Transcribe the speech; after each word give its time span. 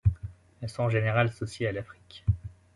Elles 0.61 0.69
sont 0.69 0.81
en 0.81 0.89
général 0.89 1.27
associées 1.27 1.67
à 1.67 1.71
l'Afrique. 1.71 2.25